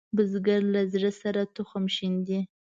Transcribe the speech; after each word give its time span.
بزګر 0.15 0.61
له 0.73 0.81
زړۀ 0.93 1.11
سره 1.21 1.41
تخم 1.55 1.83
شیندي 1.95 2.39